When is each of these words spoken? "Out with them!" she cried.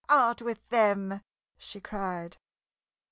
"Out 0.09 0.41
with 0.41 0.67
them!" 0.69 1.21
she 1.59 1.79
cried. 1.79 2.37